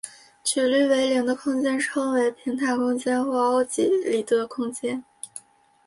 [0.43, 5.03] 曲率为零的空间称为平坦空间或欧几里得空间。